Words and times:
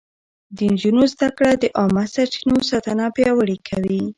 د 0.55 0.57
نجونو 0.71 1.03
زده 1.13 1.29
کړه 1.37 1.51
د 1.57 1.65
عامه 1.79 2.05
سرچينو 2.13 2.57
ساتنه 2.69 3.05
پياوړې 3.15 3.57
کوي. 3.69 4.01